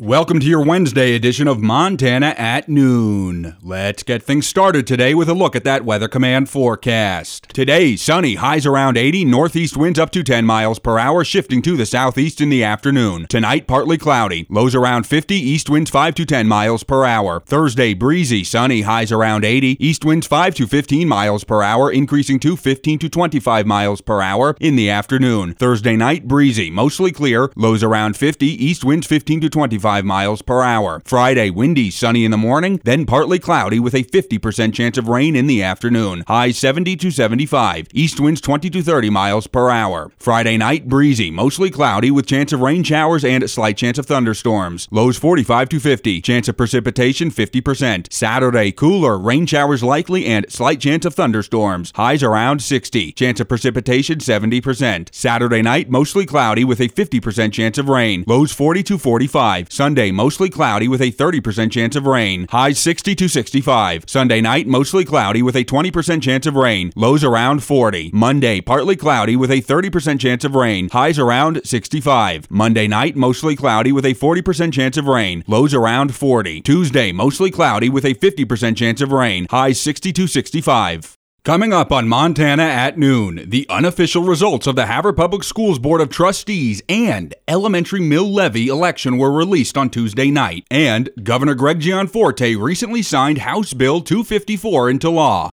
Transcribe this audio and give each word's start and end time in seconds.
Welcome 0.00 0.38
to 0.38 0.46
your 0.46 0.64
Wednesday 0.64 1.16
edition 1.16 1.48
of 1.48 1.60
Montana 1.60 2.32
at 2.38 2.68
Noon. 2.68 3.56
Let's 3.60 4.04
get 4.04 4.22
things 4.22 4.46
started 4.46 4.86
today 4.86 5.12
with 5.12 5.28
a 5.28 5.34
look 5.34 5.56
at 5.56 5.64
that 5.64 5.84
Weather 5.84 6.06
Command 6.06 6.48
forecast. 6.48 7.48
Today, 7.48 7.96
sunny, 7.96 8.36
highs 8.36 8.64
around 8.64 8.96
80, 8.96 9.24
northeast 9.24 9.76
winds 9.76 9.98
up 9.98 10.12
to 10.12 10.22
10 10.22 10.46
miles 10.46 10.78
per 10.78 11.00
hour, 11.00 11.24
shifting 11.24 11.60
to 11.62 11.76
the 11.76 11.84
southeast 11.84 12.40
in 12.40 12.48
the 12.48 12.62
afternoon. 12.62 13.26
Tonight, 13.28 13.66
partly 13.66 13.98
cloudy, 13.98 14.46
lows 14.48 14.72
around 14.72 15.04
50, 15.04 15.34
east 15.34 15.68
winds 15.68 15.90
5 15.90 16.14
to 16.14 16.24
10 16.24 16.46
miles 16.46 16.84
per 16.84 17.04
hour. 17.04 17.40
Thursday, 17.40 17.92
breezy, 17.92 18.44
sunny, 18.44 18.82
highs 18.82 19.10
around 19.10 19.44
80, 19.44 19.84
east 19.84 20.04
winds 20.04 20.28
5 20.28 20.54
to 20.54 20.68
15 20.68 21.08
miles 21.08 21.42
per 21.42 21.60
hour, 21.60 21.90
increasing 21.90 22.38
to 22.38 22.56
15 22.56 23.00
to 23.00 23.08
25 23.08 23.66
miles 23.66 24.00
per 24.00 24.22
hour 24.22 24.56
in 24.60 24.76
the 24.76 24.88
afternoon. 24.88 25.54
Thursday 25.54 25.96
night, 25.96 26.28
breezy, 26.28 26.70
mostly 26.70 27.10
clear, 27.10 27.50
lows 27.56 27.82
around 27.82 28.16
50, 28.16 28.46
east 28.46 28.84
winds 28.84 29.04
15 29.04 29.40
to 29.40 29.50
25 29.50 29.87
miles 29.88 30.42
per 30.42 30.62
hour. 30.62 31.02
Friday, 31.04 31.50
windy, 31.50 31.90
sunny 31.90 32.24
in 32.24 32.30
the 32.30 32.36
morning, 32.36 32.80
then 32.84 33.06
partly 33.06 33.38
cloudy 33.38 33.80
with 33.80 33.94
a 33.94 34.04
50% 34.04 34.74
chance 34.74 34.98
of 34.98 35.08
rain 35.08 35.34
in 35.34 35.46
the 35.46 35.62
afternoon. 35.62 36.24
High 36.26 36.50
70 36.50 36.96
to 36.96 37.10
75. 37.10 37.88
East 37.92 38.20
winds 38.20 38.40
20 38.40 38.70
to 38.70 38.82
30 38.82 39.10
miles 39.10 39.46
per 39.46 39.70
hour. 39.70 40.12
Friday 40.18 40.56
night, 40.56 40.88
breezy, 40.88 41.30
mostly 41.30 41.70
cloudy 41.70 42.10
with 42.10 42.26
chance 42.26 42.52
of 42.52 42.60
rain 42.60 42.82
showers 42.82 43.24
and 43.24 43.48
slight 43.48 43.76
chance 43.76 43.98
of 43.98 44.06
thunderstorms. 44.06 44.88
Lows 44.90 45.16
45 45.16 45.68
to 45.70 45.80
50. 45.80 46.20
Chance 46.20 46.48
of 46.48 46.56
precipitation 46.56 47.30
50%. 47.30 48.12
Saturday, 48.12 48.72
cooler, 48.72 49.18
rain 49.18 49.46
showers 49.46 49.82
likely 49.82 50.26
and 50.26 50.50
slight 50.50 50.80
chance 50.80 51.04
of 51.04 51.14
thunderstorms. 51.14 51.92
Highs 51.96 52.22
around 52.22 52.62
60. 52.62 53.12
Chance 53.12 53.40
of 53.40 53.48
precipitation 53.48 54.18
70%. 54.18 55.14
Saturday 55.14 55.62
night, 55.62 55.90
mostly 55.90 56.26
cloudy 56.26 56.64
with 56.64 56.80
a 56.80 56.88
50% 56.88 57.52
chance 57.52 57.78
of 57.78 57.88
rain. 57.88 58.24
Lows 58.26 58.52
40 58.52 58.82
to 58.84 58.98
45. 58.98 59.72
Sunday, 59.78 60.10
mostly 60.10 60.50
cloudy 60.50 60.88
with 60.88 61.00
a 61.00 61.12
30% 61.12 61.70
chance 61.70 61.94
of 61.94 62.04
rain. 62.04 62.48
Highs 62.50 62.80
60 62.80 63.14
to 63.14 63.28
65. 63.28 64.06
Sunday 64.08 64.40
night, 64.40 64.66
mostly 64.66 65.04
cloudy 65.04 65.40
with 65.40 65.54
a 65.54 65.64
20% 65.64 66.20
chance 66.20 66.46
of 66.46 66.56
rain. 66.56 66.92
Lows 66.96 67.22
around 67.22 67.62
40. 67.62 68.10
Monday, 68.12 68.60
partly 68.60 68.96
cloudy 68.96 69.36
with 69.36 69.52
a 69.52 69.62
30% 69.62 70.18
chance 70.18 70.42
of 70.42 70.56
rain. 70.56 70.88
Highs 70.88 71.16
around 71.16 71.60
65. 71.64 72.50
Monday 72.50 72.88
night, 72.88 73.14
mostly 73.14 73.54
cloudy 73.54 73.92
with 73.92 74.04
a 74.04 74.14
40% 74.14 74.72
chance 74.72 74.96
of 74.96 75.06
rain. 75.06 75.44
Lows 75.46 75.72
around 75.72 76.12
40. 76.12 76.60
Tuesday, 76.62 77.12
mostly 77.12 77.52
cloudy 77.52 77.88
with 77.88 78.04
a 78.04 78.14
50% 78.14 78.76
chance 78.76 79.00
of 79.00 79.12
rain. 79.12 79.46
Highs 79.48 79.80
60 79.80 80.12
to 80.12 80.26
65. 80.26 81.17
Coming 81.48 81.72
up 81.72 81.92
on 81.92 82.08
Montana 82.08 82.64
at 82.64 82.98
noon, 82.98 83.48
the 83.48 83.66
unofficial 83.70 84.22
results 84.22 84.66
of 84.66 84.76
the 84.76 84.84
Havre 84.84 85.14
Public 85.14 85.42
Schools 85.42 85.78
Board 85.78 86.02
of 86.02 86.10
Trustees 86.10 86.82
and 86.90 87.34
elementary 87.48 88.02
mill 88.02 88.30
levy 88.30 88.68
election 88.68 89.16
were 89.16 89.32
released 89.32 89.78
on 89.78 89.88
Tuesday 89.88 90.30
night, 90.30 90.66
and 90.70 91.08
Governor 91.22 91.54
Greg 91.54 91.80
Gianforte 91.80 92.54
recently 92.54 93.00
signed 93.00 93.38
House 93.38 93.72
Bill 93.72 94.02
254 94.02 94.90
into 94.90 95.08
law. 95.08 95.48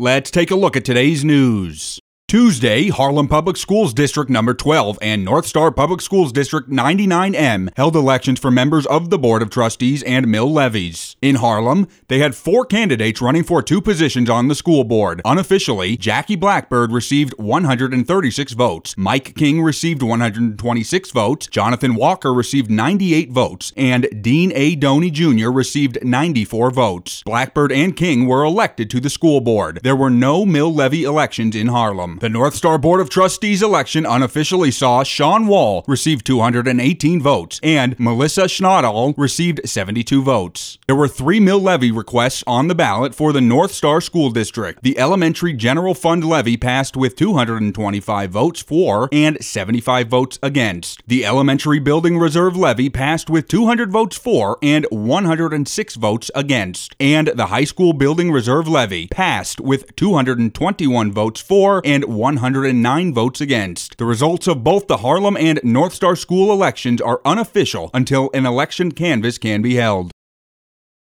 Let's 0.00 0.32
take 0.32 0.50
a 0.50 0.56
look 0.56 0.76
at 0.76 0.84
today's 0.84 1.24
news. 1.24 2.00
Tuesday, 2.28 2.88
Harlem 2.88 3.26
Public 3.26 3.56
Schools 3.56 3.94
District 3.94 4.28
Number 4.28 4.52
12 4.52 4.98
and 5.00 5.24
North 5.24 5.46
Star 5.46 5.70
Public 5.70 6.02
Schools 6.02 6.30
District 6.30 6.68
99M 6.68 7.74
held 7.74 7.96
elections 7.96 8.38
for 8.38 8.50
members 8.50 8.84
of 8.84 9.08
the 9.08 9.18
Board 9.18 9.40
of 9.40 9.48
Trustees 9.48 10.02
and 10.02 10.28
mill 10.28 10.52
levies. 10.52 11.16
In 11.22 11.36
Harlem, 11.36 11.88
they 12.08 12.18
had 12.18 12.34
four 12.34 12.66
candidates 12.66 13.22
running 13.22 13.44
for 13.44 13.62
two 13.62 13.80
positions 13.80 14.28
on 14.28 14.48
the 14.48 14.54
school 14.54 14.84
board. 14.84 15.22
Unofficially, 15.24 15.96
Jackie 15.96 16.36
Blackbird 16.36 16.92
received 16.92 17.32
136 17.38 18.52
votes, 18.52 18.94
Mike 18.98 19.34
King 19.34 19.62
received 19.62 20.02
126 20.02 21.10
votes, 21.12 21.46
Jonathan 21.46 21.94
Walker 21.94 22.34
received 22.34 22.70
98 22.70 23.30
votes, 23.30 23.72
and 23.74 24.06
Dean 24.20 24.52
A. 24.54 24.76
Doney 24.76 25.10
Jr. 25.10 25.48
received 25.48 26.04
94 26.04 26.72
votes. 26.72 27.22
Blackbird 27.22 27.72
and 27.72 27.96
King 27.96 28.26
were 28.26 28.44
elected 28.44 28.90
to 28.90 29.00
the 29.00 29.08
school 29.08 29.40
board. 29.40 29.80
There 29.82 29.96
were 29.96 30.10
no 30.10 30.44
mill 30.44 30.74
levy 30.74 31.04
elections 31.04 31.56
in 31.56 31.68
Harlem. 31.68 32.17
The 32.20 32.28
North 32.28 32.56
Star 32.56 32.78
Board 32.78 33.00
of 33.00 33.08
Trustees 33.08 33.62
election 33.62 34.04
unofficially 34.04 34.72
saw 34.72 35.04
Sean 35.04 35.46
Wall 35.46 35.84
receive 35.86 36.24
218 36.24 37.22
votes 37.22 37.60
and 37.62 37.96
Melissa 37.96 38.42
Schnadal 38.42 39.14
received 39.16 39.60
72 39.64 40.20
votes. 40.24 40.78
There 40.88 40.96
were 40.96 41.06
three 41.06 41.38
mill 41.38 41.60
levy 41.60 41.92
requests 41.92 42.42
on 42.44 42.66
the 42.66 42.74
ballot 42.74 43.14
for 43.14 43.32
the 43.32 43.40
North 43.40 43.70
Star 43.70 44.00
School 44.00 44.30
District. 44.30 44.82
The 44.82 44.98
Elementary 44.98 45.52
General 45.52 45.94
Fund 45.94 46.24
levy 46.24 46.56
passed 46.56 46.96
with 46.96 47.14
225 47.14 48.30
votes 48.30 48.62
for 48.62 49.08
and 49.12 49.40
75 49.40 50.08
votes 50.08 50.40
against. 50.42 51.00
The 51.06 51.24
Elementary 51.24 51.78
Building 51.78 52.18
Reserve 52.18 52.56
levy 52.56 52.90
passed 52.90 53.30
with 53.30 53.46
200 53.46 53.92
votes 53.92 54.16
for 54.16 54.58
and 54.60 54.86
106 54.90 55.94
votes 55.94 56.32
against. 56.34 56.96
And 56.98 57.28
the 57.28 57.46
High 57.46 57.62
School 57.62 57.92
Building 57.92 58.32
Reserve 58.32 58.66
levy 58.66 59.06
passed 59.06 59.60
with 59.60 59.94
221 59.94 61.12
votes 61.12 61.40
for 61.40 61.80
and 61.84 62.07
109 62.08 63.14
votes 63.14 63.40
against. 63.40 63.98
The 63.98 64.04
results 64.04 64.46
of 64.46 64.64
both 64.64 64.86
the 64.86 64.98
Harlem 64.98 65.36
and 65.36 65.60
North 65.62 65.94
Star 65.94 66.16
school 66.16 66.52
elections 66.52 67.00
are 67.00 67.20
unofficial 67.24 67.90
until 67.94 68.30
an 68.34 68.46
election 68.46 68.92
canvass 68.92 69.38
can 69.38 69.62
be 69.62 69.74
held. 69.74 70.10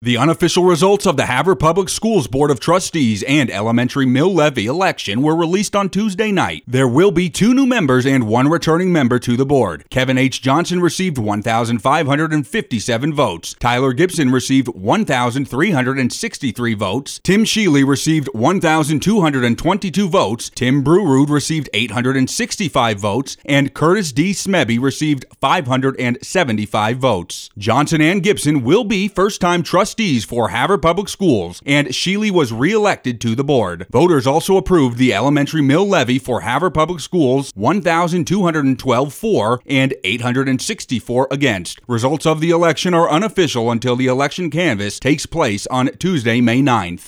The 0.01 0.15
unofficial 0.15 0.63
results 0.63 1.05
of 1.05 1.17
the 1.17 1.25
Havre 1.25 1.57
Public 1.57 1.89
Schools 1.89 2.27
Board 2.27 2.51
of 2.51 2.61
Trustees 2.61 3.21
and 3.23 3.51
Elementary 3.51 4.05
Mill 4.05 4.33
Levy 4.33 4.65
election 4.65 5.21
were 5.21 5.35
released 5.35 5.75
on 5.75 5.89
Tuesday 5.89 6.31
night. 6.31 6.63
There 6.65 6.87
will 6.87 7.11
be 7.11 7.29
two 7.29 7.53
new 7.53 7.65
members 7.65 8.05
and 8.05 8.25
one 8.25 8.47
returning 8.47 8.93
member 8.93 9.19
to 9.19 9.35
the 9.35 9.45
board. 9.45 9.83
Kevin 9.89 10.17
H. 10.17 10.41
Johnson 10.41 10.79
received 10.79 11.17
1,557 11.17 13.13
votes. 13.13 13.55
Tyler 13.59 13.91
Gibson 13.91 14.31
received 14.31 14.69
1,363 14.69 16.73
votes. 16.75 17.19
Tim 17.21 17.43
Sheely 17.43 17.85
received 17.85 18.29
1,222 18.31 20.07
votes. 20.07 20.49
Tim 20.55 20.81
Brewrood 20.81 21.29
received 21.29 21.69
865 21.73 22.97
votes. 22.97 23.35
And 23.43 23.73
Curtis 23.73 24.13
D. 24.13 24.31
Smebby 24.31 24.81
received 24.81 25.25
575 25.41 26.97
votes. 26.97 27.49
Johnson 27.57 27.99
and 27.99 28.23
Gibson 28.23 28.63
will 28.63 28.85
be 28.85 29.09
first 29.09 29.41
time 29.41 29.61
trustees 29.61 29.88
trustees 29.89 30.23
for 30.23 30.49
Havre 30.49 30.77
Public 30.77 31.09
Schools, 31.09 31.63
and 31.65 31.87
Sheely 31.87 32.29
was 32.29 32.53
re-elected 32.53 33.19
to 33.21 33.33
the 33.33 33.43
board. 33.43 33.87
Voters 33.89 34.27
also 34.27 34.55
approved 34.55 34.99
the 34.99 35.11
elementary 35.11 35.63
mill 35.63 35.87
levy 35.87 36.19
for 36.19 36.41
Havre 36.41 36.69
Public 36.69 36.99
Schools 36.99 37.51
1,212 37.55 39.13
for 39.13 39.59
and 39.65 39.95
864 40.03 41.27
against. 41.31 41.79
Results 41.87 42.27
of 42.27 42.39
the 42.39 42.51
election 42.51 42.93
are 42.93 43.09
unofficial 43.09 43.71
until 43.71 43.95
the 43.95 44.05
election 44.05 44.51
canvass 44.51 44.99
takes 44.99 45.25
place 45.25 45.65
on 45.67 45.87
Tuesday, 45.97 46.39
May 46.39 46.61
9th. 46.61 47.07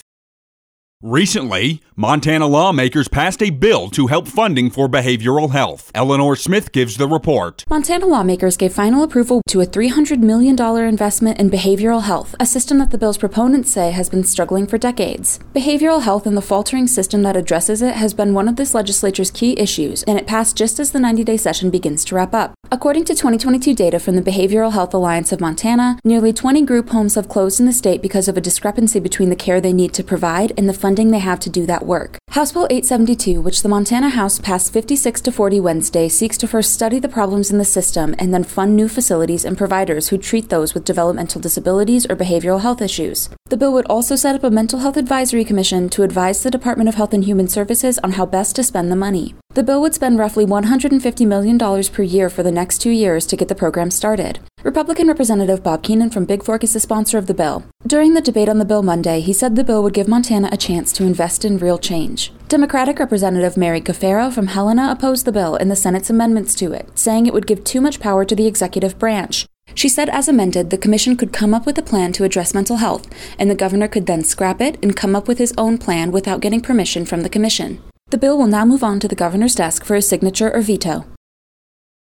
Recently, 1.03 1.81
Montana 1.95 2.45
lawmakers 2.45 3.07
passed 3.07 3.41
a 3.41 3.50
bill 3.50 3.89
to 3.89 4.06
help 4.06 4.28
funding 4.28 4.69
for 4.69 4.88
behavioral 4.88 5.50
health. 5.50 5.89
Eleanor 5.95 6.35
Smith 6.35 6.72
gives 6.72 6.97
the 6.97 7.07
report. 7.07 7.66
Montana 7.67 8.06
lawmakers 8.06 8.56
gave 8.56 8.72
final 8.72 9.01
approval 9.01 9.41
to 9.47 9.62
a 9.62 9.66
$300 9.66 10.19
million 10.19 10.56
investment 10.88 11.39
in 11.39 11.50
behavioral 11.50 12.03
health, 12.03 12.35
a 12.39 12.45
system 12.45 12.78
that 12.78 12.91
the 12.91 13.00
bill's 13.00 13.17
proponents 13.17 13.72
say 13.72 13.89
has 13.89 14.12
been 14.12 14.23
struggling 14.23 14.67
for 14.67 14.78
decades. 14.78 15.39
Behavioral 15.56 16.03
health 16.03 16.28
and 16.28 16.38
the 16.38 16.41
faltering 16.41 16.85
system 16.85 17.23
that 17.23 17.35
addresses 17.35 17.81
it 17.81 17.95
has 17.95 18.13
been 18.13 18.35
one 18.35 18.47
of 18.47 18.56
this 18.56 18.75
legislature's 18.75 19.31
key 19.31 19.57
issues, 19.57 20.03
and 20.03 20.19
it 20.19 20.28
passed 20.28 20.56
just 20.56 20.79
as 20.79 20.91
the 20.91 21.00
90 21.00 21.23
day 21.23 21.38
session 21.38 21.72
begins 21.72 22.06
to 22.06 22.13
wrap 22.13 22.35
up. 22.35 22.53
According 22.73 23.03
to 23.06 23.16
2022 23.16 23.73
data 23.75 24.00
from 24.00 24.16
the 24.16 24.22
Behavioral 24.22 24.72
Health 24.72 24.94
Alliance 24.94 25.31
of 25.33 25.41
Montana, 25.41 26.00
nearly 26.06 26.31
20 26.31 26.62
group 26.62 26.89
homes 26.89 27.16
have 27.16 27.28
closed 27.28 27.59
in 27.59 27.66
the 27.66 27.73
state 27.73 28.01
because 28.01 28.29
of 28.29 28.38
a 28.38 28.41
discrepancy 28.41 29.00
between 29.00 29.29
the 29.29 29.35
care 29.35 29.59
they 29.59 29.73
need 29.73 29.94
to 29.94 30.03
provide 30.03 30.53
and 30.57 30.69
the 30.69 30.73
funding 30.73 30.91
they 30.96 31.19
have 31.19 31.40
to 31.41 31.50
do 31.50 31.66
that 31.66 31.85
work. 31.85 32.18
House 32.31 32.52
Bill 32.52 32.68
872, 32.69 33.41
which 33.41 33.62
the 33.62 33.69
Montana 33.69 34.09
House 34.09 34.40
passed 34.40 34.72
56 34.72 35.22
to 35.22 35.31
40 35.31 35.59
Wednesday, 35.59 36.07
seeks 36.07 36.38
to 36.38 36.47
first 36.47 36.72
study 36.72 37.00
the 37.00 37.09
problems 37.09 37.52
in 37.52 37.57
the 37.57 37.66
system 37.66 38.16
and 38.18 38.34
then 38.34 38.44
fund 38.44 38.75
new 38.75 38.88
facilities 38.88 39.44
and 39.46 39.57
providers 39.57 40.09
who 40.09 40.18
treat 40.18 40.50
those 40.50 40.74
with 40.74 40.86
developmental 40.86 41.42
disabilities 41.42 42.06
or 42.10 42.16
behavioral 42.16 42.62
health 42.62 42.81
issues. 42.81 43.30
The 43.51 43.57
bill 43.57 43.74
would 43.74 43.88
also 43.88 44.15
set 44.15 44.33
up 44.33 44.45
a 44.45 44.50
mental 44.50 44.80
health 44.80 44.95
advisory 44.95 45.44
commission 45.44 45.89
to 45.89 46.03
advise 46.03 46.42
the 46.42 46.50
Department 46.50 46.88
of 46.88 46.95
Health 46.95 47.13
and 47.13 47.25
Human 47.25 47.50
Services 47.50 48.00
on 48.00 48.13
how 48.13 48.25
best 48.25 48.56
to 48.56 48.63
spend 48.63 48.89
the 48.89 48.95
money. 48.95 49.36
The 49.56 49.62
bill 49.62 49.81
would 49.81 49.94
spend 49.94 50.18
roughly 50.18 50.45
$150 50.45 51.27
million 51.27 51.59
per 51.59 52.01
year 52.01 52.30
for 52.30 52.44
the 52.44 52.51
next 52.53 52.77
two 52.77 52.92
years 52.92 53.25
to 53.25 53.36
get 53.36 53.50
the 53.50 53.53
program 53.53 53.92
started. 53.92 54.39
Republican 54.63 55.09
Representative 55.09 55.62
Bob 55.62 55.83
Keenan 55.83 56.12
from 56.12 56.25
Bigfork 56.25 56.63
is 56.63 56.71
the 56.71 56.80
sponsor 56.80 57.18
of 57.18 57.27
the 57.27 57.33
bill. 57.33 57.65
During 57.86 58.13
the 58.13 58.21
debate 58.21 58.48
on 58.48 58.57
the 58.57 58.63
bill 58.63 58.83
Monday, 58.83 59.19
he 59.19 59.33
said 59.33 59.57
the 59.57 59.65
bill 59.65 59.83
would 59.83 59.94
give 59.94 60.07
Montana 60.07 60.47
a 60.50 60.56
chance 60.56 60.94
to 60.94 61.04
invest 61.04 61.44
in 61.44 61.57
real 61.57 61.77
change. 61.77 62.31
Democratic 62.47 63.00
Representative 63.00 63.57
Mary 63.57 63.81
Caferro 63.81 64.31
from 64.31 64.47
Helena 64.47 64.89
opposed 64.89 65.25
the 65.25 65.31
bill 65.33 65.56
and 65.56 65.69
the 65.69 65.75
Senate's 65.75 66.09
amendments 66.09 66.56
to 66.56 66.71
it, 66.71 66.88
saying 66.97 67.25
it 67.25 67.33
would 67.33 67.47
give 67.47 67.65
too 67.65 67.81
much 67.81 68.00
power 68.00 68.24
to 68.24 68.36
the 68.36 68.47
executive 68.47 68.97
branch. 68.97 69.45
She 69.75 69.89
said, 69.89 70.09
as 70.09 70.27
amended, 70.27 70.69
the 70.69 70.77
Commission 70.77 71.15
could 71.15 71.33
come 71.33 71.53
up 71.53 71.65
with 71.65 71.77
a 71.77 71.83
plan 71.83 72.12
to 72.13 72.23
address 72.23 72.53
mental 72.53 72.77
health, 72.77 73.07
and 73.39 73.50
the 73.50 73.56
Governor 73.56 73.88
could 73.88 74.06
then 74.06 74.23
scrap 74.23 74.62
it 74.62 74.77
and 74.83 74.95
come 74.95 75.15
up 75.15 75.27
with 75.27 75.38
his 75.38 75.53
own 75.57 75.77
plan 75.77 76.12
without 76.12 76.41
getting 76.41 76.62
permission 76.62 77.06
from 77.06 77.21
the 77.21 77.29
Commission. 77.29 77.81
The 78.09 78.18
bill 78.18 78.38
will 78.38 78.47
now 78.47 78.65
move 78.65 78.83
on 78.83 79.00
to 79.00 79.07
the 79.07 79.15
Governor's 79.15 79.56
desk 79.56 79.85
for 79.85 79.95
his 79.95 80.07
signature 80.07 80.53
or 80.53 80.62
veto. 80.62 81.06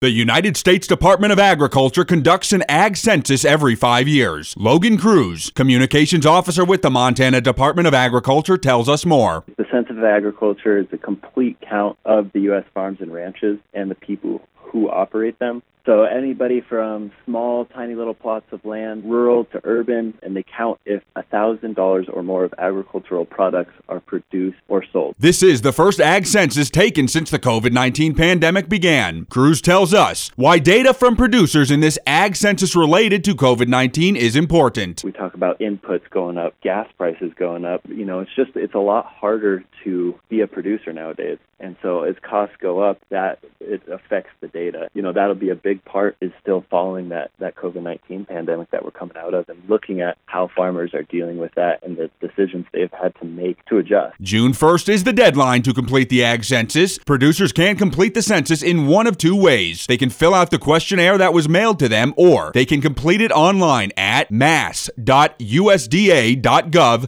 The 0.00 0.10
United 0.10 0.56
States 0.56 0.86
Department 0.86 1.32
of 1.32 1.40
Agriculture 1.40 2.04
conducts 2.04 2.52
an 2.52 2.62
ag 2.68 2.96
census 2.96 3.44
every 3.44 3.74
five 3.74 4.06
years. 4.06 4.54
Logan 4.56 4.96
Cruz, 4.96 5.50
communications 5.56 6.24
officer 6.24 6.64
with 6.64 6.82
the 6.82 6.90
Montana 6.90 7.40
Department 7.40 7.88
of 7.88 7.94
Agriculture, 7.94 8.56
tells 8.56 8.88
us 8.88 9.04
more. 9.04 9.42
The 9.56 9.64
Census 9.70 9.96
of 9.96 10.04
Agriculture 10.04 10.78
is 10.78 10.86
a 10.92 10.98
complete 10.98 11.58
count 11.60 11.98
of 12.04 12.32
the 12.32 12.40
U.S. 12.42 12.64
farms 12.74 12.98
and 13.00 13.12
ranches 13.12 13.58
and 13.74 13.90
the 13.90 13.94
people 13.94 14.40
who 14.54 14.88
operate 14.88 15.38
them. 15.38 15.62
So 15.88 16.02
anybody 16.02 16.60
from 16.60 17.12
small, 17.24 17.64
tiny 17.64 17.94
little 17.94 18.12
plots 18.12 18.44
of 18.52 18.62
land, 18.62 19.04
rural 19.06 19.46
to 19.46 19.60
urban, 19.64 20.18
and 20.22 20.36
they 20.36 20.44
count 20.54 20.78
if 20.84 21.02
$1,000 21.16 22.14
or 22.14 22.22
more 22.22 22.44
of 22.44 22.52
agricultural 22.58 23.24
products 23.24 23.72
are 23.88 23.98
produced 23.98 24.58
or 24.68 24.84
sold. 24.92 25.14
This 25.18 25.42
is 25.42 25.62
the 25.62 25.72
first 25.72 25.98
ag 25.98 26.26
census 26.26 26.68
taken 26.68 27.08
since 27.08 27.30
the 27.30 27.38
COVID 27.38 27.72
19 27.72 28.14
pandemic 28.14 28.68
began. 28.68 29.24
Cruz 29.30 29.62
tells 29.62 29.94
us 29.94 30.30
why 30.36 30.58
data 30.58 30.92
from 30.92 31.16
producers 31.16 31.70
in 31.70 31.80
this 31.80 31.98
ag 32.06 32.36
census 32.36 32.76
related 32.76 33.24
to 33.24 33.34
COVID 33.34 33.68
19 33.68 34.14
is 34.14 34.36
important. 34.36 35.02
We 35.02 35.12
talk 35.12 35.32
about 35.32 35.58
inputs 35.58 36.10
going 36.10 36.36
up, 36.36 36.52
gas 36.60 36.86
prices 36.98 37.32
going 37.34 37.64
up. 37.64 37.80
You 37.88 38.04
know, 38.04 38.20
it's 38.20 38.34
just, 38.36 38.50
it's 38.56 38.74
a 38.74 38.78
lot 38.78 39.06
harder 39.06 39.57
to 39.84 40.18
be 40.28 40.40
a 40.40 40.46
producer 40.46 40.92
nowadays. 40.92 41.38
And 41.60 41.76
so 41.82 42.02
as 42.02 42.14
costs 42.22 42.54
go 42.60 42.80
up, 42.80 43.00
that 43.10 43.40
it 43.60 43.82
affects 43.88 44.30
the 44.40 44.48
data. 44.48 44.88
You 44.94 45.02
know, 45.02 45.12
that'll 45.12 45.34
be 45.34 45.50
a 45.50 45.56
big 45.56 45.84
part 45.84 46.16
is 46.20 46.30
still 46.40 46.64
following 46.70 47.08
that, 47.08 47.30
that 47.40 47.56
COVID 47.56 47.82
19 47.82 48.26
pandemic 48.26 48.70
that 48.70 48.84
we're 48.84 48.92
coming 48.92 49.16
out 49.16 49.34
of 49.34 49.48
and 49.48 49.60
looking 49.68 50.00
at 50.00 50.18
how 50.26 50.48
farmers 50.54 50.94
are 50.94 51.02
dealing 51.02 51.38
with 51.38 51.52
that 51.56 51.82
and 51.82 51.96
the 51.96 52.10
decisions 52.20 52.66
they've 52.72 52.92
had 52.92 53.14
to 53.16 53.24
make 53.24 53.64
to 53.66 53.78
adjust. 53.78 54.14
June 54.20 54.52
1st 54.52 54.88
is 54.88 55.04
the 55.04 55.12
deadline 55.12 55.62
to 55.62 55.74
complete 55.74 56.08
the 56.08 56.22
ag 56.22 56.44
census. 56.44 56.98
Producers 56.98 57.52
can 57.52 57.76
complete 57.76 58.14
the 58.14 58.22
census 58.22 58.62
in 58.62 58.86
one 58.86 59.06
of 59.08 59.18
two 59.18 59.34
ways. 59.34 59.86
They 59.86 59.96
can 59.96 60.10
fill 60.10 60.34
out 60.34 60.50
the 60.50 60.58
questionnaire 60.58 61.18
that 61.18 61.32
was 61.32 61.48
mailed 61.48 61.78
to 61.80 61.88
them, 61.88 62.14
or 62.16 62.52
they 62.54 62.64
can 62.64 62.80
complete 62.80 63.20
it 63.20 63.32
online 63.32 63.90
at 63.96 64.30
mass.usda.gov 64.30 64.98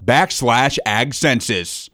backslash 0.00 0.78
ag 0.86 1.14
census. 1.14 1.89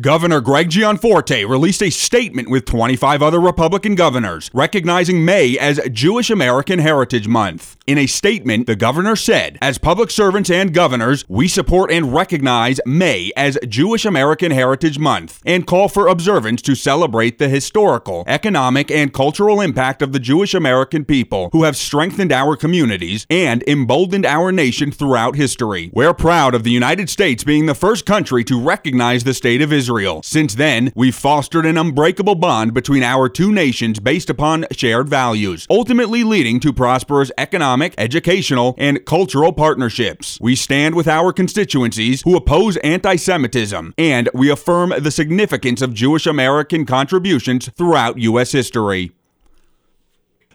Governor 0.00 0.40
Greg 0.40 0.70
Gianforte 0.70 1.44
released 1.44 1.82
a 1.82 1.90
statement 1.90 2.48
with 2.48 2.64
25 2.64 3.22
other 3.22 3.38
Republican 3.38 3.94
governors 3.94 4.50
recognizing 4.54 5.22
May 5.22 5.58
as 5.58 5.78
Jewish 5.92 6.30
American 6.30 6.78
Heritage 6.78 7.28
Month. 7.28 7.76
In 7.86 7.98
a 7.98 8.06
statement, 8.06 8.66
the 8.66 8.74
governor 8.74 9.16
said, 9.16 9.58
As 9.60 9.76
public 9.76 10.10
servants 10.10 10.48
and 10.48 10.72
governors, 10.72 11.26
we 11.28 11.46
support 11.46 11.92
and 11.92 12.14
recognize 12.14 12.80
May 12.86 13.32
as 13.36 13.58
Jewish 13.68 14.06
American 14.06 14.50
Heritage 14.50 14.98
Month 14.98 15.42
and 15.44 15.66
call 15.66 15.90
for 15.90 16.06
observance 16.06 16.62
to 16.62 16.74
celebrate 16.74 17.38
the 17.38 17.50
historical, 17.50 18.24
economic, 18.26 18.90
and 18.90 19.12
cultural 19.12 19.60
impact 19.60 20.00
of 20.00 20.12
the 20.12 20.20
Jewish 20.20 20.54
American 20.54 21.04
people 21.04 21.50
who 21.52 21.64
have 21.64 21.76
strengthened 21.76 22.32
our 22.32 22.56
communities 22.56 23.26
and 23.28 23.62
emboldened 23.64 24.24
our 24.24 24.52
nation 24.52 24.90
throughout 24.90 25.36
history. 25.36 25.90
We're 25.92 26.14
proud 26.14 26.54
of 26.54 26.64
the 26.64 26.70
United 26.70 27.10
States 27.10 27.44
being 27.44 27.66
the 27.66 27.74
first 27.74 28.06
country 28.06 28.42
to 28.44 28.58
recognize 28.58 29.24
the 29.24 29.34
state 29.34 29.60
of 29.60 29.70
Israel 29.70 29.81
Israel. 29.82 30.22
Since 30.22 30.54
then, 30.54 30.92
we've 30.94 31.14
fostered 31.14 31.66
an 31.66 31.76
unbreakable 31.76 32.36
bond 32.36 32.72
between 32.72 33.02
our 33.02 33.28
two 33.28 33.50
nations 33.50 33.98
based 33.98 34.30
upon 34.30 34.66
shared 34.70 35.08
values, 35.08 35.66
ultimately 35.68 36.22
leading 36.22 36.60
to 36.60 36.72
prosperous 36.72 37.32
economic, 37.36 37.94
educational, 37.98 38.76
and 38.78 39.04
cultural 39.04 39.52
partnerships. 39.52 40.38
We 40.40 40.54
stand 40.54 40.94
with 40.94 41.08
our 41.08 41.32
constituencies 41.32 42.22
who 42.22 42.36
oppose 42.36 42.76
anti 42.78 43.16
Semitism, 43.16 43.94
and 43.98 44.28
we 44.32 44.50
affirm 44.50 44.94
the 45.00 45.10
significance 45.10 45.82
of 45.82 45.94
Jewish 45.94 46.26
American 46.26 46.86
contributions 46.86 47.68
throughout 47.76 48.18
U.S. 48.18 48.52
history. 48.52 49.10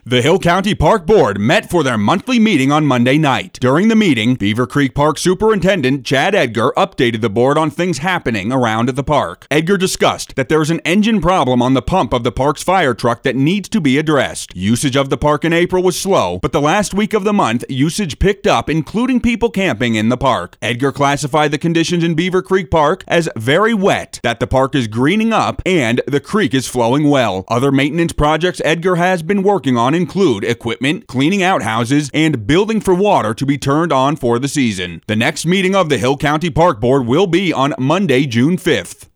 The 0.08 0.22
Hill 0.22 0.38
County 0.38 0.74
Park 0.74 1.04
Board 1.04 1.38
met 1.38 1.68
for 1.68 1.82
their 1.82 1.98
monthly 1.98 2.38
meeting 2.38 2.72
on 2.72 2.86
Monday 2.86 3.18
night. 3.18 3.58
During 3.60 3.88
the 3.88 3.94
meeting, 3.94 4.36
Beaver 4.36 4.66
Creek 4.66 4.94
Park 4.94 5.18
Superintendent 5.18 6.06
Chad 6.06 6.34
Edgar 6.34 6.72
updated 6.78 7.20
the 7.20 7.28
board 7.28 7.58
on 7.58 7.70
things 7.70 7.98
happening 7.98 8.50
around 8.50 8.88
the 8.88 9.04
park. 9.04 9.46
Edgar 9.50 9.76
discussed 9.76 10.34
that 10.36 10.48
there 10.48 10.62
is 10.62 10.70
an 10.70 10.80
engine 10.80 11.20
problem 11.20 11.60
on 11.60 11.74
the 11.74 11.82
pump 11.82 12.14
of 12.14 12.24
the 12.24 12.32
park's 12.32 12.62
fire 12.62 12.94
truck 12.94 13.22
that 13.22 13.36
needs 13.36 13.68
to 13.68 13.82
be 13.82 13.98
addressed. 13.98 14.56
Usage 14.56 14.96
of 14.96 15.10
the 15.10 15.18
park 15.18 15.44
in 15.44 15.52
April 15.52 15.82
was 15.82 16.00
slow, 16.00 16.38
but 16.38 16.52
the 16.52 16.60
last 16.62 16.94
week 16.94 17.12
of 17.12 17.24
the 17.24 17.34
month, 17.34 17.62
usage 17.68 18.18
picked 18.18 18.46
up, 18.46 18.70
including 18.70 19.20
people 19.20 19.50
camping 19.50 19.94
in 19.94 20.08
the 20.08 20.16
park. 20.16 20.56
Edgar 20.62 20.90
classified 20.90 21.50
the 21.50 21.58
conditions 21.58 22.02
in 22.02 22.14
Beaver 22.14 22.40
Creek 22.40 22.70
Park 22.70 23.04
as 23.06 23.28
very 23.36 23.74
wet, 23.74 24.20
that 24.22 24.40
the 24.40 24.46
park 24.46 24.74
is 24.74 24.88
greening 24.88 25.34
up, 25.34 25.60
and 25.66 26.00
the 26.06 26.18
creek 26.18 26.54
is 26.54 26.66
flowing 26.66 27.10
well. 27.10 27.44
Other 27.48 27.70
maintenance 27.70 28.14
projects 28.14 28.62
Edgar 28.64 28.96
has 28.96 29.22
been 29.22 29.42
working 29.42 29.76
on 29.76 29.97
include 29.98 30.44
equipment, 30.44 31.06
cleaning 31.06 31.42
out 31.42 31.60
houses, 31.60 32.10
and 32.14 32.46
building 32.46 32.80
for 32.80 32.94
water 32.94 33.34
to 33.34 33.44
be 33.44 33.58
turned 33.58 33.92
on 33.92 34.16
for 34.16 34.38
the 34.38 34.48
season. 34.48 35.02
The 35.06 35.16
next 35.16 35.44
meeting 35.44 35.74
of 35.74 35.90
the 35.90 35.98
Hill 35.98 36.16
County 36.16 36.48
Park 36.48 36.80
Board 36.80 37.06
will 37.06 37.26
be 37.26 37.52
on 37.52 37.74
Monday, 37.78 38.24
June 38.24 38.56
5th. 38.56 39.08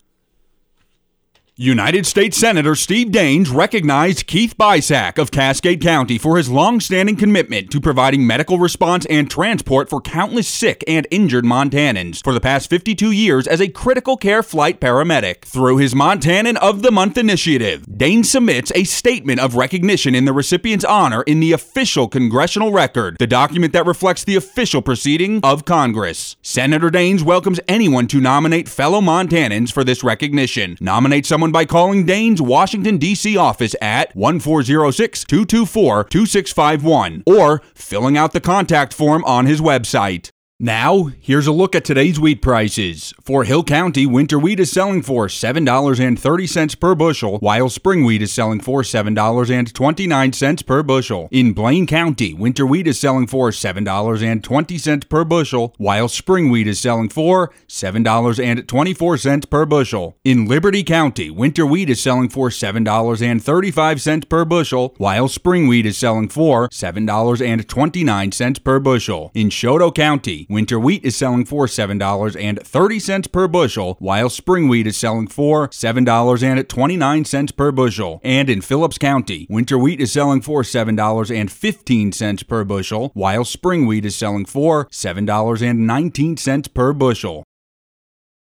United 1.63 2.05
States 2.05 2.37
Senator 2.37 2.75
Steve 2.75 3.13
Daines 3.13 3.55
recognized 3.55 4.27
Keith 4.27 4.59
Bysack 4.59 5.17
of 5.17 5.31
Cascade 5.31 5.81
County 5.81 6.19
for 6.19 6.37
his 6.37 6.51
long-standing 6.51 7.15
commitment 7.15 7.71
to 7.71 7.81
providing 7.81 8.27
medical 8.27 8.59
response 8.59 9.07
and 9.07 9.31
transport 9.31 9.89
for 9.89 10.01
countless 10.01 10.49
sick 10.49 10.83
and 10.89 11.07
injured 11.13 11.45
Montanans 11.45 12.21
for 12.25 12.35
the 12.35 12.41
past 12.41 12.69
52 12.69 13.13
years 13.13 13.47
as 13.47 13.61
a 13.61 13.69
critical 13.69 14.17
care 14.17 14.43
flight 14.43 14.81
paramedic. 14.81 15.43
Through 15.43 15.77
his 15.77 15.95
Montanan 15.95 16.57
of 16.57 16.83
the 16.83 16.91
Month 16.91 17.17
initiative, 17.17 17.87
Daines 17.87 18.27
submits 18.27 18.73
a 18.75 18.83
statement 18.83 19.39
of 19.39 19.55
recognition 19.55 20.17
in 20.17 20.25
the 20.25 20.33
recipient's 20.33 20.85
honor 20.85 21.23
in 21.23 21.39
the 21.39 21.53
official 21.53 22.09
congressional 22.09 22.73
record, 22.73 23.19
the 23.21 23.27
document 23.29 23.73
that 23.73 23.87
reflects 23.87 24.25
the 24.25 24.35
official 24.35 24.83
proceeding 24.83 25.39
of 25.45 25.65
Congress. 25.65 26.35
Senator 26.43 26.91
Daines 26.91 27.23
welcomes 27.23 27.61
anyone 27.69 28.09
to 28.09 28.21
nominate 28.21 28.69
fellow 28.69 29.01
Montanans 29.01 29.71
for 29.71 29.85
this 29.85 30.03
recognition. 30.03 30.77
Nominate 30.81 31.25
someone 31.25 31.52
by 31.53 31.65
calling 31.65 32.07
Daines' 32.07 32.41
Washington, 32.41 32.99
D.C. 32.99 33.37
office 33.37 33.77
at 33.81 34.15
1406 34.17 35.25
224 35.25 36.05
2651 36.05 37.23
or 37.27 37.63
filling 37.75 38.17
out 38.17 38.33
the 38.33 38.41
contact 38.41 38.95
form 38.95 39.23
on 39.25 39.47
his 39.47 39.61
website. 39.61 40.31
Now, 40.65 41.11
here's 41.19 41.49
a 41.49 41.53
look 41.53 41.75
at 41.75 41.85
today's 41.85 42.21
wheat 42.21 42.41
prices. 42.41 43.13
For 43.21 43.43
Hill 43.43 43.65
County, 43.65 44.07
winter 44.07 44.39
wheat 44.39 44.61
is 44.61 44.71
selling 44.71 45.03
for 45.03 45.27
$7.30 45.27 46.79
per 46.79 46.95
bushel, 46.95 47.39
while 47.39 47.69
spring 47.69 48.05
wheat 48.05 48.23
is 48.23 48.33
selling 48.33 48.61
for 48.61 48.83
$7.29 48.83 50.65
per 50.65 50.85
bushel. 50.85 51.29
In 51.33 51.53
Blaine 51.53 51.89
County, 51.89 52.33
winter 52.33 52.65
wheat 52.65 52.87
is 52.87 53.01
selling 53.01 53.27
for 53.27 53.51
$7.20 53.51 55.09
per 55.09 55.25
bushel, 55.25 55.75
while 55.79 56.07
spring 56.07 56.49
wheat 56.49 56.69
is 56.69 56.79
selling 56.79 57.09
for 57.09 57.53
$7.24 57.67 59.51
per 59.51 59.67
bushel. 59.67 60.17
In 60.23 60.47
Liberty 60.47 60.85
County, 60.85 61.29
winter 61.29 61.67
wheat 61.67 61.91
is 61.91 62.01
selling 62.01 62.29
for 62.29 62.51
$7.35 62.51 64.29
per 64.29 64.45
bushel, 64.45 64.95
while 64.99 65.27
spring 65.27 65.67
wheat 65.67 65.87
is 65.87 65.99
selling 65.99 66.29
for 66.29 66.69
$7.29 66.69 68.63
per 68.63 68.79
bushel. 68.79 69.33
In 69.35 69.49
Chouteau 69.49 69.93
County, 69.93 70.47
Winter 70.53 70.79
wheat 70.79 71.03
is 71.03 71.17
selling 71.17 71.47
for 71.47 71.65
$7.30 71.65 73.33
per 73.33 73.49
bushel, 73.49 73.97
while 74.01 74.29
spring 74.29 74.69
wheat 74.69 74.87
is 74.87 74.99
selling 74.99 75.27
for 75.27 75.69
$7.29 75.69 77.57
per 77.57 77.73
bushel. 77.73 78.21
And 78.23 78.51
in 78.51 78.61
Phillips 78.61 78.99
County, 78.99 79.47
winter 79.49 79.79
wheat 79.79 79.99
is 79.99 80.13
selling 80.13 80.43
for 80.43 80.61
$7.15 80.61 82.47
per 82.47 82.65
bushel, 82.65 83.11
while 83.15 83.47
spring 83.47 83.87
wheat 83.87 84.05
is 84.05 84.15
selling 84.15 84.45
for 84.45 84.89
$7.19 84.91 86.75
per 86.75 86.93
bushel. 86.93 87.45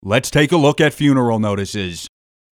Let's 0.02 0.30
take 0.30 0.52
a 0.52 0.58
look 0.58 0.82
at 0.82 0.92
funeral 0.92 1.38
notices. 1.38 2.08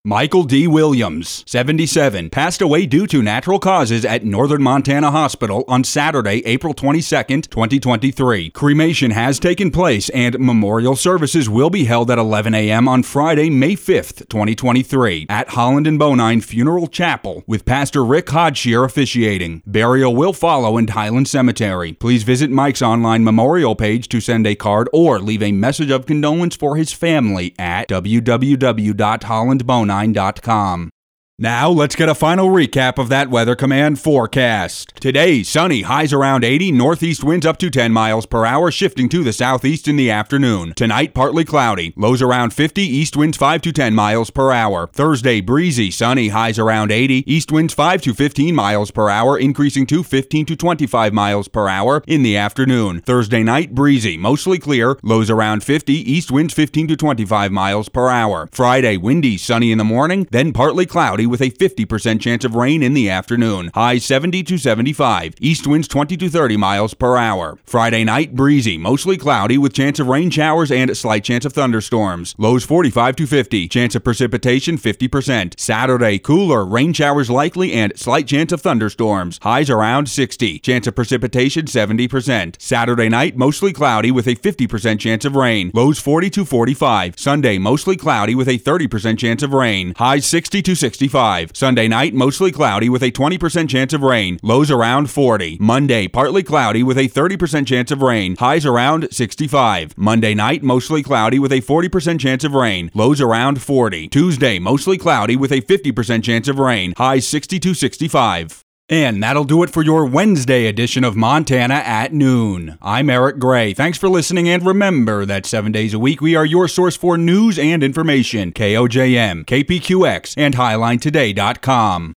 Michael 0.05 0.43
D. 0.43 0.65
Williams, 0.65 1.43
77, 1.45 2.29
passed 2.29 2.61
away 2.61 2.85
due 2.85 3.05
to 3.05 3.21
natural 3.21 3.59
causes 3.59 4.05
at 4.05 4.23
Northern 4.23 4.63
Montana 4.63 5.11
Hospital 5.11 5.65
on 5.67 5.83
Saturday, 5.83 6.41
April 6.45 6.73
22, 6.73 7.41
2023. 7.41 8.49
Cremation 8.51 9.11
has 9.11 9.39
taken 9.39 9.71
place 9.71 10.07
and 10.11 10.39
memorial 10.39 10.95
services 10.95 11.49
will 11.49 11.69
be 11.69 11.83
held 11.83 12.09
at 12.09 12.17
11 12.17 12.55
a.m. 12.55 12.87
on 12.87 13.03
Friday, 13.03 13.49
May 13.49 13.75
5, 13.75 14.29
2023, 14.29 15.25
at 15.27 15.49
Holland 15.49 15.85
and 15.85 15.99
Bonine 15.99 16.41
Funeral 16.41 16.87
Chapel 16.87 17.43
with 17.45 17.65
Pastor 17.65 18.05
Rick 18.05 18.27
Hodshire 18.27 18.85
officiating. 18.85 19.61
Burial 19.65 20.15
will 20.15 20.31
follow 20.31 20.77
in 20.77 20.87
Highland 20.87 21.27
Cemetery. 21.27 21.91
Please 21.91 22.23
visit 22.23 22.49
Mike's 22.49 22.81
online 22.81 23.25
memorial 23.25 23.75
page 23.75 24.07
to 24.07 24.21
send 24.21 24.47
a 24.47 24.55
card 24.55 24.87
or 24.93 25.19
leave 25.19 25.43
a 25.43 25.51
message 25.51 25.91
of 25.91 26.05
condolence 26.05 26.55
for 26.55 26.77
his 26.77 26.93
family 26.93 27.53
at 27.59 27.89
www.hollandbonine.com. 27.89 29.88
109.com. 29.89 30.98
Now, 31.41 31.69
let's 31.69 31.95
get 31.95 32.09
a 32.09 32.15
final 32.15 32.49
recap 32.49 32.97
of 32.97 33.07
that 33.07 33.29
Weather 33.29 33.55
Command 33.55 33.97
forecast. 33.97 34.93
Today, 34.99 35.41
sunny, 35.41 35.83
highs 35.83 36.11
around 36.11 36.43
80, 36.43 36.73
northeast 36.73 37.23
winds 37.23 37.45
up 37.45 37.55
to 37.59 37.69
10 37.69 37.93
miles 37.93 38.25
per 38.25 38.45
hour, 38.45 38.69
shifting 38.71 39.07
to 39.07 39.23
the 39.23 39.31
southeast 39.31 39.87
in 39.87 39.95
the 39.95 40.11
afternoon. 40.11 40.73
Tonight, 40.75 41.13
partly 41.13 41.45
cloudy, 41.45 41.93
lows 41.95 42.21
around 42.21 42.51
50, 42.51 42.81
east 42.81 43.15
winds 43.15 43.37
5 43.37 43.61
to 43.61 43.71
10 43.71 43.95
miles 43.95 44.31
per 44.31 44.51
hour. 44.51 44.89
Thursday, 44.91 45.39
breezy, 45.39 45.89
sunny, 45.89 46.27
highs 46.27 46.59
around 46.59 46.91
80, 46.91 47.23
east 47.25 47.53
winds 47.53 47.73
5 47.73 48.01
to 48.01 48.13
15 48.13 48.53
miles 48.53 48.91
per 48.91 49.07
hour, 49.09 49.39
increasing 49.39 49.85
to 49.85 50.03
15 50.03 50.45
to 50.45 50.57
25 50.57 51.13
miles 51.13 51.47
per 51.47 51.69
hour 51.69 52.03
in 52.05 52.21
the 52.21 52.35
afternoon. 52.35 52.99
Thursday 52.99 53.43
night, 53.43 53.73
breezy, 53.73 54.17
mostly 54.17 54.59
clear, 54.59 54.97
lows 55.03 55.29
around 55.29 55.63
50, 55.63 55.93
east 55.93 56.31
winds 56.31 56.53
15 56.53 56.89
to 56.89 56.97
25 56.97 57.49
miles 57.49 57.87
per 57.87 58.09
hour. 58.09 58.49
Friday, 58.51 58.97
windy, 58.97 59.37
sunny 59.37 59.71
in 59.71 59.77
the 59.77 59.85
morning, 59.85 60.27
then 60.31 60.51
partly 60.51 60.85
cloudy 60.85 61.28
with 61.29 61.41
a 61.41 61.51
50% 61.51 62.19
chance 62.19 62.43
of 62.43 62.55
rain 62.55 62.81
in 62.81 62.93
the 62.93 63.09
afternoon. 63.09 63.69
Highs 63.73 64.05
70 64.05 64.43
to 64.43 64.57
75. 64.57 65.35
East 65.39 65.67
winds 65.67 65.87
20 65.87 66.17
to 66.17 66.29
30 66.29 66.57
miles 66.57 66.93
per 66.93 67.17
hour. 67.17 67.57
Friday 67.63 68.03
night, 68.03 68.35
breezy, 68.35 68.77
mostly 68.77 69.17
cloudy 69.17 69.57
with 69.57 69.73
chance 69.73 69.99
of 69.99 70.07
rain 70.07 70.29
showers 70.29 70.71
and 70.71 70.95
slight 70.97 71.23
chance 71.23 71.45
of 71.45 71.53
thunderstorms. 71.53 72.35
Lows 72.37 72.65
45 72.65 73.15
to 73.17 73.27
50. 73.27 73.67
Chance 73.67 73.95
of 73.95 74.03
precipitation 74.03 74.77
50%. 74.77 75.59
Saturday, 75.59 76.17
cooler, 76.17 76.65
rain 76.65 76.93
showers 76.93 77.29
likely 77.29 77.73
and 77.73 77.97
slight 77.97 78.27
chance 78.27 78.51
of 78.51 78.61
thunderstorms. 78.61 79.39
Highs 79.43 79.69
around 79.69 80.09
60. 80.09 80.59
Chance 80.59 80.87
of 80.87 80.95
precipitation 80.95 81.65
70%. 81.65 82.59
Saturday 82.59 83.09
night, 83.09 83.37
mostly 83.37 83.71
cloudy 83.71 84.09
with 84.09 84.27
a 84.27 84.35
50% 84.35 84.99
chance 84.99 85.25
of 85.25 85.35
rain. 85.35 85.69
Lows 85.73 85.99
40 85.99 86.29
to 86.31 86.45
45. 86.45 87.19
Sunday, 87.19 87.57
mostly 87.57 87.95
cloudy 87.95 88.33
with 88.33 88.47
a 88.47 88.57
30% 88.57 89.17
chance 89.19 89.43
of 89.43 89.53
rain. 89.53 89.93
Highs 89.97 90.25
60 90.25 90.61
to 90.63 90.75
65. 90.75 91.18
Sunday 91.19 91.89
night, 91.89 92.13
mostly 92.13 92.49
cloudy 92.49 92.87
with 92.87 93.03
a 93.03 93.11
20% 93.11 93.67
chance 93.67 93.91
of 93.91 94.03
rain. 94.03 94.39
Lows 94.41 94.71
around 94.71 95.09
40. 95.09 95.57
Monday, 95.59 96.07
partly 96.07 96.43
cloudy 96.43 96.81
with 96.81 96.97
a 96.97 97.09
30% 97.09 97.67
chance 97.67 97.91
of 97.91 98.01
rain. 98.01 98.37
Highs 98.37 98.65
around 98.65 99.11
65. 99.11 99.97
Monday 99.97 100.33
night, 100.33 100.63
mostly 100.63 101.03
cloudy 101.03 101.37
with 101.37 101.51
a 101.51 101.59
40% 101.59 102.21
chance 102.21 102.45
of 102.45 102.53
rain. 102.53 102.89
Lows 102.93 103.19
around 103.19 103.61
40. 103.61 104.07
Tuesday, 104.07 104.59
mostly 104.59 104.97
cloudy 104.97 105.35
with 105.35 105.51
a 105.51 105.61
50% 105.61 106.23
chance 106.23 106.47
of 106.47 106.57
rain. 106.57 106.93
Highs 106.95 107.27
60 107.27 107.59
to 107.59 107.73
65. 107.73 108.63
And 108.89 109.21
that'll 109.21 109.43
do 109.43 109.61
it 109.61 109.69
for 109.69 109.83
your 109.83 110.03
Wednesday 110.05 110.65
edition 110.65 111.03
of 111.03 111.15
Montana 111.15 111.75
at 111.75 112.11
Noon. 112.11 112.77
I'm 112.81 113.09
Eric 113.09 113.37
Gray. 113.37 113.73
Thanks 113.73 113.99
for 113.99 114.09
listening, 114.09 114.49
and 114.49 114.65
remember 114.65 115.25
that 115.25 115.45
seven 115.45 115.71
days 115.71 115.93
a 115.93 115.99
week 115.99 116.21
we 116.21 116.35
are 116.35 116.45
your 116.45 116.67
source 116.67 116.97
for 116.97 117.15
news 117.15 117.59
and 117.59 117.83
information. 117.83 118.51
KOJM, 118.51 119.45
KPQX, 119.45 120.33
and 120.37 120.55
HighlineToday.com. 120.55 122.15